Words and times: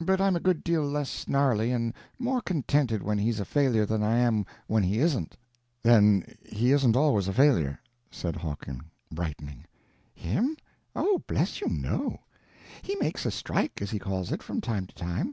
But 0.00 0.20
I'm 0.20 0.34
a 0.34 0.40
good 0.40 0.64
deal 0.64 0.82
less 0.82 1.08
snarly 1.08 1.70
and 1.70 1.94
more 2.18 2.40
contented 2.40 3.00
when 3.00 3.16
he's 3.18 3.38
a 3.38 3.44
failure 3.44 3.86
than 3.86 4.02
I 4.02 4.16
am 4.18 4.44
when 4.66 4.82
he 4.82 4.98
isn't." 4.98 5.36
"Then 5.84 6.24
he 6.44 6.72
isn't 6.72 6.96
always 6.96 7.28
a 7.28 7.32
failure," 7.32 7.78
said 8.10 8.34
Hawking, 8.34 8.80
brightening. 9.12 9.64
"Him? 10.16 10.56
Oh, 10.96 11.22
bless 11.28 11.60
you, 11.60 11.68
no. 11.68 12.18
He 12.82 12.96
makes 12.96 13.24
a 13.24 13.30
strike, 13.30 13.80
as 13.80 13.92
he 13.92 14.00
calls 14.00 14.32
it, 14.32 14.42
from 14.42 14.60
time 14.60 14.84
to 14.88 14.94
time. 14.96 15.32